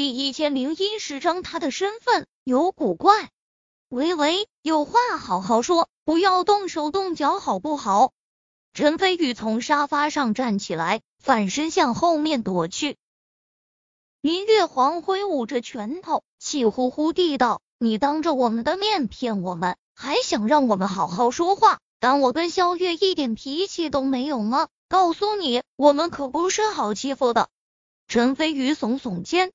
[0.00, 3.28] 第一千零一十章，他的身份有古怪。
[3.90, 8.10] 喂喂，有话好好说，不要动手动脚，好不好？
[8.72, 12.96] 陈飞宇从沙发上站起来，反身向后面躲去。
[14.22, 21.78] 林月皇挥舞着拳头，气呼呼地道：“你当着我们的面骗我们，还想让我们好好说话？
[21.98, 24.68] 当我跟萧月一点脾气都没有吗？
[24.88, 27.50] 告诉你，我们可不是好欺负的。”
[28.08, 29.52] 陈飞宇耸耸肩：“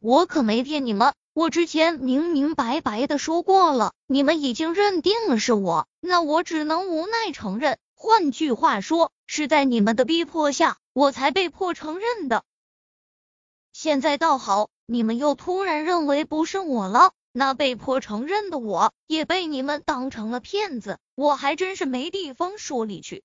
[0.00, 7.78] 我可没骗你们，我之前明明白白的说过了，你们已经认定了是我，那我只能无奈承认。
[7.94, 12.44] 换句话说，是在你们的逼迫下，我才被迫承认的。
[13.74, 23.22] 现在倒好，你们又突然认为不是我了，那被迫承认的我也被你们当成了骗子，我还真是没地方说理去。”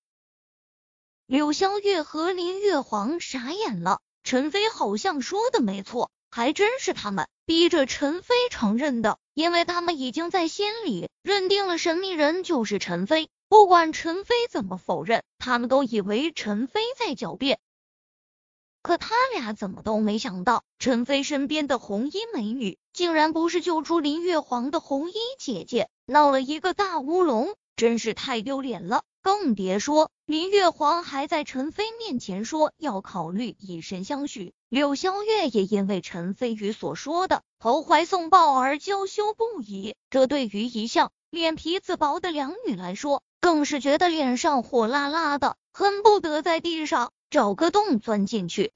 [1.26, 4.02] 柳香月和林月皇傻眼了。
[4.26, 17.58] 陈飞好像说的没错，还真是他们逼着陈飞承认的，因为他们已经在心里认定了神秘人就是陈飞，不管陈飞怎么否认，他们都以为陈飞在狡辩。
[18.82, 29.06] 可他俩怎么都没想到，陈飞身边的红衣美女竟然不是救出林月皇的红衣姐姐，闹了一个大乌龙，真是太丢脸了。
[29.26, 39.96] 更别说林月皇还在陈飞面前说要考虑以身相许，柳萧月也因为陈飞宇所说的投怀送抱而娇羞不已。
[40.12, 48.74] 这对于一向脸皮子薄的两女来说，更是觉得脸上火辣辣的，恨不得在地上找个洞钻进去。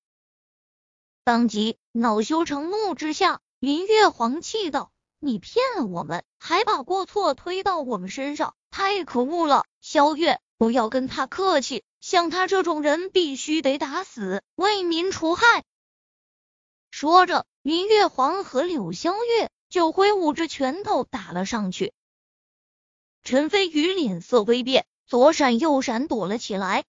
[1.24, 4.90] 当即恼羞成怒之下，林月皇气道
[5.22, 15.64] ：“你骗了我们，还把过错推到我们身上，太可恶了！”萧月，不要跟他客气，像他这种人，必须得打死，为民除害。
[16.92, 21.94] 说着，林月皇和柳萧月就挥舞着拳头打了上去。
[23.24, 26.84] 陈飞宇脸色微变，左闪右闪躲了起来。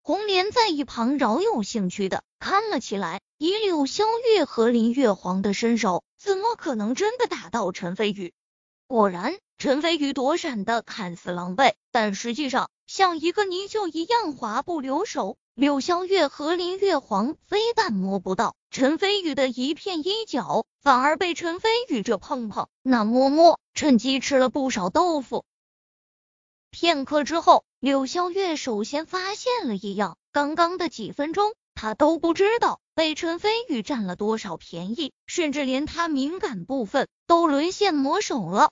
[0.00, 8.32] 红莲在一旁饶有兴趣的看了起来，以柳萧月和林月皇的身手，怎么可能真的打到陈飞宇？
[8.88, 9.36] 果然。
[9.58, 15.36] 陈飞宇躲闪的看似狼狈，但实际上像一个泥鳅一样滑不留手。
[15.54, 25.44] 柳湘月和林月皇非但摸不到陈飞宇的一片衣角，反而被陈飞宇这碰碰那摸摸，趁机吃了不少豆腐。
[26.70, 38.70] 片刻之后，柳湘月首先发现了异样，刚刚的几分钟，他都不知道被陈飞宇占了多少便宜，甚至连他敏感部分都沦陷魔手了。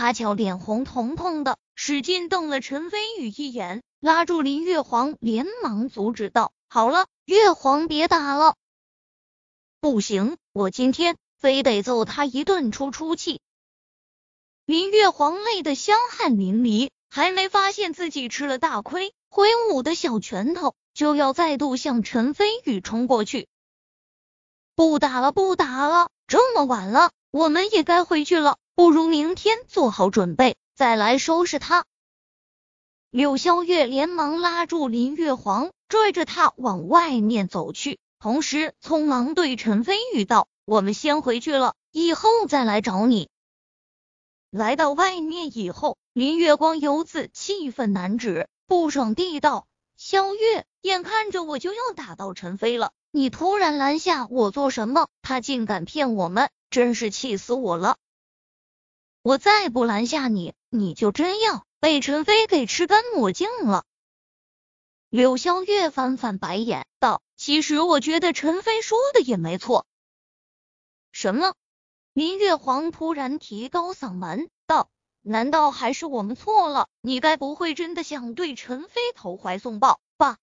[0.00, 8.54] 他瞧脸红彤彤的，使劲瞪了陈飞宇一眼，拉住林月皇，连忙阻止道：“好了，月皇别打了，
[9.78, 13.42] 不行，我今天非得揍他一顿出出气。”
[14.64, 23.48] 林月皇累得香汗淋漓，还没发现自己吃了大亏，挥舞的小拳头就要再度向陈飞宇冲过去。
[24.74, 28.56] 不打了，不打了，这么晚了，我们也该回去了。
[28.80, 31.84] 不如明天做好准备，再来收拾他。
[33.10, 43.28] 柳萧月连忙拉住林月皇，拽着他往外面走去，同时匆忙对陈飞宇道：“我们先回去了，以后再来找你。”
[44.50, 49.66] 来到外面以后，林月光游子气愤难止，不爽地道
[49.98, 55.08] ：“萧月，眼看着我就要打到陈飞了，你突然拦下我做什么？
[55.20, 57.98] 他竟敢骗我们，真是气死我了！”
[59.30, 63.84] 我再不拦下你，你就真要被陈飞给吃干抹净了。
[65.08, 69.86] 柳萧月翻翻白眼道：“其实我觉得陈飞说的也没错。”
[71.12, 71.54] 什么？
[72.12, 74.88] 林月皇突然提高嗓门道
[75.22, 76.88] ：“难道还是我们错了？
[77.00, 80.38] 你该不会真的想对陈飞投怀送抱吧？”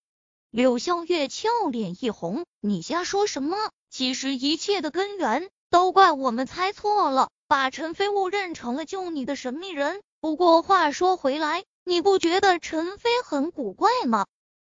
[0.49, 3.57] 柳萧月俏脸一红：“你瞎说什么？
[3.89, 10.01] 其实一切的根源都怪我们猜错了。”把陈飞误认成了救你的神秘人。
[10.19, 14.25] 不过话说回来，你不觉得陈飞很古怪吗？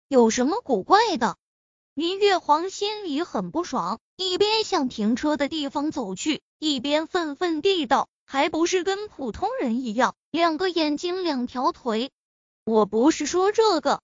[0.09, 1.37] 有什么古怪的？
[1.95, 12.11] 林月皇心里很不爽，一边向停车的地方走去，一边愤愤地道：“还不是跟普通人一样，两个眼睛，两条腿。
[12.65, 14.01] 我不是说这个。”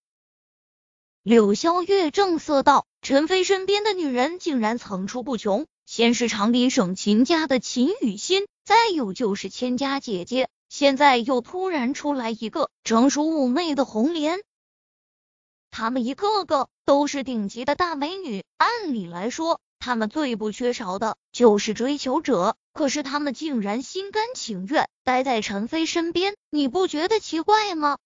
[1.24, 14.38] 柳萧月正色道：“陈飞身边的女人竟然层出不穷，先是长林省秦家的秦雨欣。”再有就是千家姐姐，现在又突然出来一个成熟妩媚的红莲，
[15.72, 18.44] 她们一个个都是顶级的大美女。
[18.56, 27.98] 按理来说，他们最不缺少的就是追求者，可是他们竟然心甘情愿待在陈飞身边，你不觉得奇怪吗？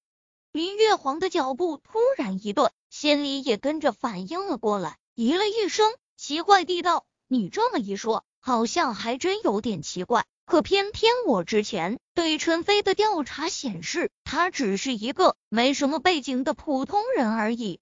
[0.52, 7.04] 林月皇的脚步突然一顿，心里也跟着反应了过来，咦了一声，奇怪地道
[7.34, 10.25] ：“你这么一说，好像还真有点奇怪。
[10.46, 17.81] 可偏偏我之前对陈飞的调查显示，他只是一个没什么背景的普通人而已。”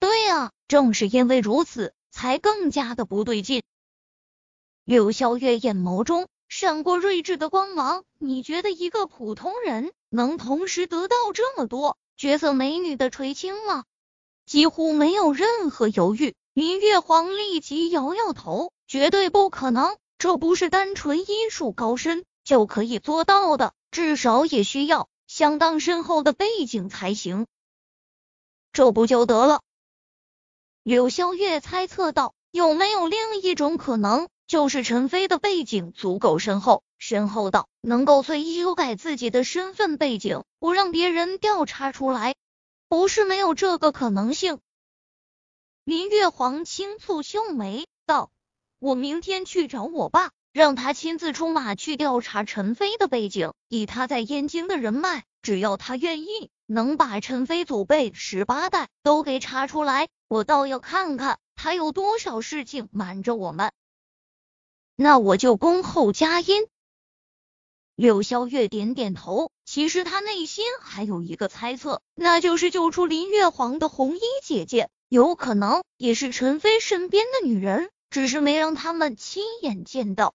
[0.00, 3.62] 对啊，正是因为如此，才更加的不对劲。
[4.84, 6.26] 柳萧月眼眸中。
[6.48, 8.04] 闪过睿智的光芒。
[8.18, 13.84] 你觉得一个普通人能同时得到这么多绝色美女的垂青吗？
[14.44, 19.98] 几乎没有任何犹豫，林月皇立即摇摇头，绝对不可能。
[20.16, 27.46] 这不是单纯医术高深就可以做到的，至少也需要相当深厚的背景才行。
[28.72, 29.60] 这不就得了？
[30.82, 32.32] 柳萧月猜测道。
[32.52, 34.28] 有没有另一种可能？
[34.46, 42.34] 就是陈飞的背景足够深厚，深厚到能够随意修改自己的身份背景，不让别人调查出来。
[42.88, 44.58] 不是没有这个可能性。
[45.86, 48.32] 林月皇轻蹙秀眉道
[48.80, 53.52] ：“我明天去找我爸，让他亲自出马去调查陈飞的背景。
[53.68, 60.08] 以他在燕京的人脉，只要他愿意，能把陈飞祖辈十八代都给查出来。
[60.26, 63.70] 我倒要看看他有多少事情瞒着我们。”
[64.96, 66.66] 那我就恭候佳音。
[67.94, 80.34] 柳萧月点点头，其实他内心还有一个猜测，那就是救出林月皇的红衣姐姐，有可能也是陈飞身边的女人，只是没让他们亲眼见到。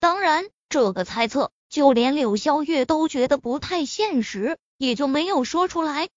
[0.00, 6.08] 当然，这个猜测就连柳萧月都觉得不太现实，也就没有说出来。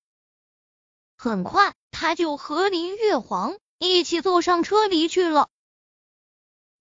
[1.17, 5.49] 很快，他就和林月皇一起坐上车离去了。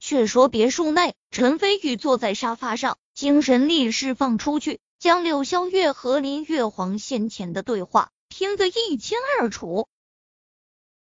[0.00, 9.88] 却说别墅内，陈飞宇坐在沙发上，精神力释放出去，将柳萧月和林月皇先前的对话听得一清二楚。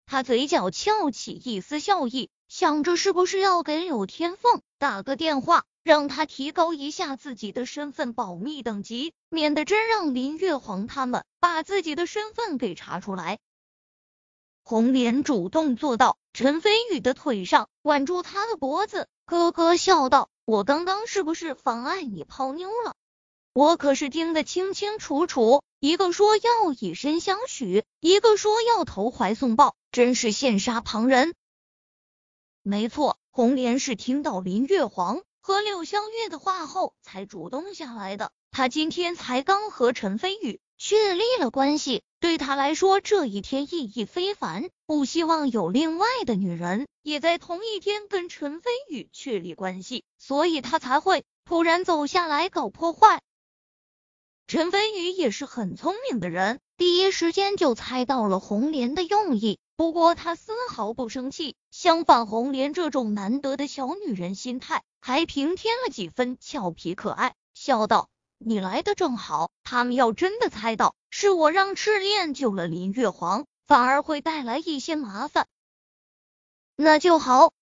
[0.05, 13.39] 他嘴角翘起一丝笑意，想着是不是要给柳天凤打个电话，让他提高一下自己的身份保密等级，免得真让林月皇他们把自己的身份给查出来。
[14.63, 22.95] 红莲主动坐到陈飞宇的腿上，挽住他的脖子，咯咯笑道：“我刚刚是不是妨碍你泡妞了？
[23.51, 31.33] 我可是听得清清楚楚，一个说要以身相许，一个说要投怀送抱，真是羡煞旁人。”
[32.61, 38.33] 没错，红莲是听到林月皇和柳香月的话后才主动下来的。
[38.51, 42.03] 他今天才刚和陈飞宇确立了关系。
[42.19, 53.21] 对他来说，这一天意义非凡，不希望有另外的女人也在同一天跟陈飞宇确立关系，所以他才会突然走下来搞破坏。
[54.47, 68.09] 陈飞宇也是很聪明的人，第一时间就猜到了红莲的用意，不过他丝毫不生气，相反，红莲这种难得的小女人心态还平添了几分俏皮可爱，笑道。
[68.37, 75.47] 你来的正好，他们要真的猜到是我让赤练救了林月皇，反而会带来一些麻烦。
[76.75, 77.53] 那就好。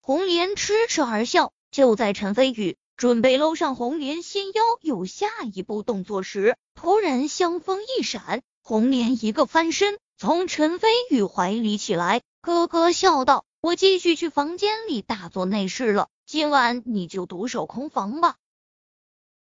[0.00, 1.52] 红莲痴痴而笑。
[1.70, 18.36] 就在陈飞宇准备搂上红莲纤腰有下一步动作时，突然香风一闪，红莲一个翻身从陈飞宇怀里起来，咯咯笑道：“我继续去房间里大做内事了，今晚你就独守空房吧。”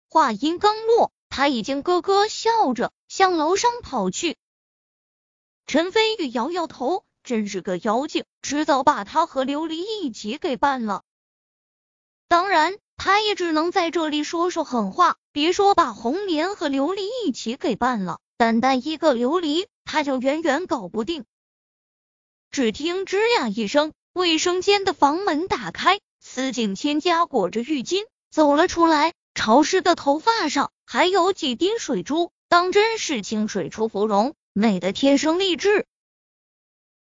[0.09, 4.39] 话音刚落，他已经咯咯笑着向楼上跑去。
[5.67, 11.03] 陈飞宇摇摇头，真是个妖精，迟早把他和琉璃一起给办了。
[12.27, 21.25] 当然，他也只能在这里说说狠话，别说把红莲和琉璃一起给办了，单单一个琉璃，他就远远搞不定。
[22.51, 29.13] 只听吱呀一声，卫生间的房门打开，司景千家裹着浴巾走了出来。
[29.35, 35.87] 潮湿的头发上还有几滴水珠，当真是清水出芙蓉，美的天生丽质。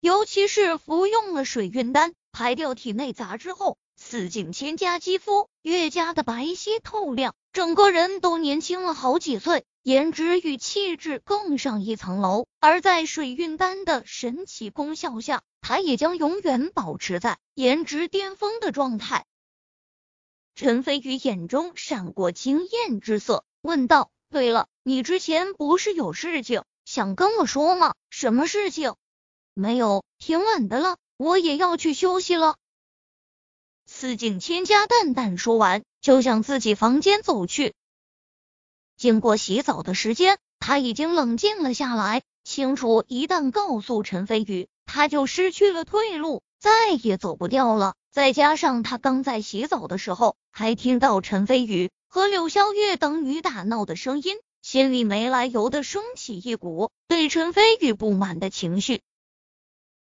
[0.01, 12.49] 尤其是服用了水运丹，排掉体内杂质后，四景千家肌肤越加的白皙透亮，整个人都年轻了好几岁，颜值与气质更上一层楼。
[12.59, 19.25] 而在水运丹的神奇功效下，他也将永远保持在颜值巅峰的状态。
[20.57, 27.95] 陈飞宇眼中闪过惊艳之色，问道：“对了，你之前不是有事情想跟我说吗？
[28.11, 28.97] 什么事情
[29.55, 30.97] ？”“没有，挺稳的了。
[31.17, 32.57] 我也要去休息了。
[33.87, 37.77] 司景千家淡淡说完，就向自己房间走去。
[38.97, 47.95] 经过洗澡的时间，他已经冷静了下来，清楚一旦告诉陈飞宇，他就失去了退路，再也走不掉了。
[48.11, 59.03] 再加上他刚在洗澡的时候，还听到陈飞宇和柳萧月等女打闹的声音，心里没来由的升起一股对陈飞宇不满的情绪。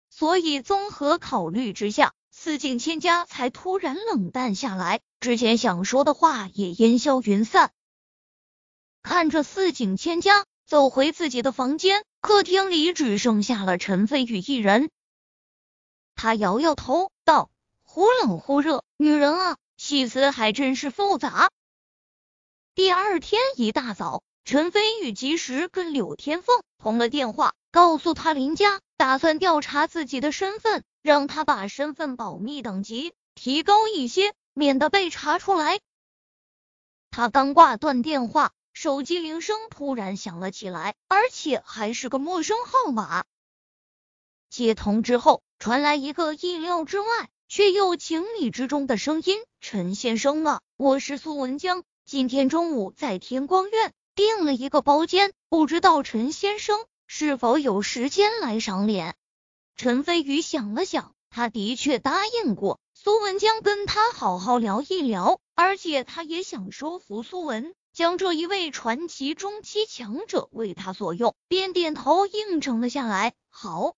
[0.08, 7.72] 所以综合考虑之下，四景千家才突然冷淡下来，之前想说的话也烟消云散。
[9.02, 14.90] 看着四景千家走回自己的房间，客厅里只剩下了陈飞宇一人。
[16.14, 17.50] 他摇摇头道。
[17.90, 21.48] 忽冷忽热，女人啊，戏词还真是复杂。
[22.74, 35.80] 第二天一大早，陈飞宇及时跟柳天凤通了电话，告诉他林家打算调查自己的身份，让他把身份保密等级提高一些，免得被查出来。
[37.10, 43.24] 他刚挂断电话，手机铃声突然响了起来，而且还是个陌生号码。
[44.50, 47.06] 接通之后，传来一个意料之外。
[47.48, 59.16] 却又情理之中的声音：“陈先生啊，我是苏文江，今天中午在天光院订了一个包间，不知道陈先生是否有时间来赏脸？”
[59.74, 73.34] 陈飞宇想了想，他的确答应过苏文江跟他好好聊一聊，而且他也想说服苏文将这一位传奇中期强者为他所用，便点头应承了下来。
[73.48, 73.96] 好，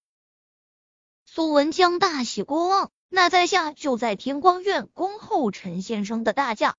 [1.26, 2.90] 苏文江大喜过望。
[3.11, 6.76] 那在下就在天光院恭候陈先生的大驾。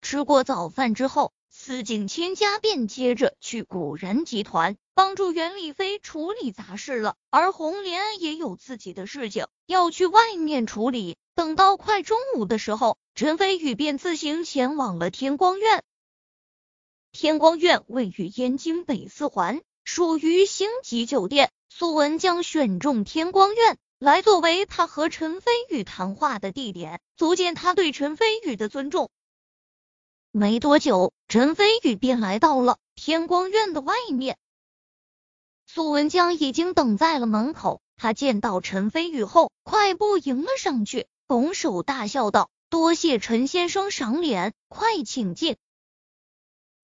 [0.00, 11.18] 吃过早饭之后，司景千家便接着去古然集团帮助袁丽飞处理杂事了，而红莲也有自己的事情要去外面处理。
[11.34, 15.84] 等到快中午的时候，陈飞宇便自行前往了天光院。
[17.12, 21.50] 天光院位于燕京北四环，属于星级酒店。
[21.68, 23.78] 苏文江选中天光院。
[23.98, 29.10] 来作为他和陈飞宇谈话的地点，足见他对陈飞宇的尊重。
[30.30, 34.38] 没多久，陈飞宇便来到了天光院的外面。
[35.66, 45.58] 苏文江已经等在了门口，他见到陈飞宇后，快步迎了上去，拱手大笑道：“多谢陈先生赏脸，快请进。”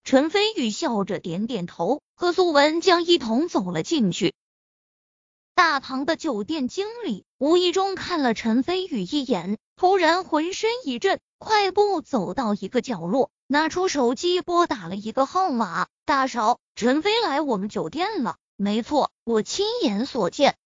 [0.06, 4.34] 陈飞宇笑着点点头，和苏文江一同走了进去。
[5.56, 18.36] 大堂的酒店经理无意中看了陈飞宇一眼，突然浑身一震，快步走到一个角落，拿出手机拨打了一个号码：“大嫂，陈飞来我们酒店了。
[18.54, 20.56] ”“没错，我亲眼所见。”